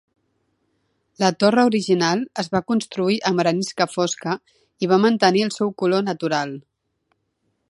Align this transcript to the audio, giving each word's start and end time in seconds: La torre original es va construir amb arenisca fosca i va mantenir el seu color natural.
La 1.23 1.29
torre 1.43 1.65
original 1.71 2.23
es 2.45 2.49
va 2.57 2.63
construir 2.73 3.19
amb 3.31 3.45
arenisca 3.45 3.89
fosca 3.93 4.37
i 4.87 4.93
va 4.95 5.03
mantenir 5.07 5.49
el 5.51 5.57
seu 5.61 5.75
color 5.85 6.09
natural. 6.13 6.61